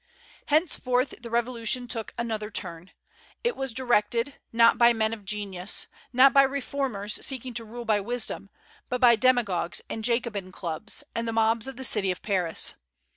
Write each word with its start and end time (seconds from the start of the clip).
Henceforth, 0.47 1.13
the 1.21 1.29
Revolution 1.29 1.87
took 1.87 2.11
another 2.17 2.49
turn. 2.49 2.89
It 3.43 3.55
was 3.55 3.71
directed, 3.71 4.33
not 4.51 4.79
by 4.79 4.93
men 4.93 5.13
of 5.13 5.25
genius, 5.25 5.85
not 6.11 6.33
by 6.33 6.41
reformers 6.41 7.23
seeking 7.23 7.53
to 7.53 7.63
rule 7.63 7.85
by 7.85 7.99
wisdom, 7.99 8.49
but 8.89 8.99
by 8.99 9.15
demagogues 9.15 9.79
and 9.91 10.03
Jacobin 10.03 10.51
clubs, 10.51 11.03
and 11.13 11.27
the 11.27 11.31
mobs 11.33 11.67
of 11.67 11.75
the 11.75 11.83
city 11.83 12.09
of 12.09 12.23
Paris. 12.23 12.73